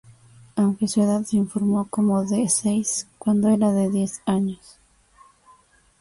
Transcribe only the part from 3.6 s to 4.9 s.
de diez años.